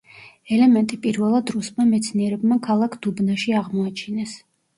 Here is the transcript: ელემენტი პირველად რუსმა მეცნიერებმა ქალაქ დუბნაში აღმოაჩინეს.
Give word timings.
ელემენტი 0.55 0.97
პირველად 1.03 1.51
რუსმა 1.55 1.85
მეცნიერებმა 1.89 2.59
ქალაქ 2.69 2.97
დუბნაში 3.09 3.55
აღმოაჩინეს. 3.61 4.35